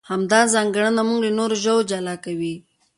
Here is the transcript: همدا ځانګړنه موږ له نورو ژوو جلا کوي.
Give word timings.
همدا 0.09 0.41
ځانګړنه 0.53 1.01
موږ 1.09 1.19
له 1.27 1.31
نورو 1.39 1.55
ژوو 1.63 1.87
جلا 1.91 2.15
کوي. 2.25 2.55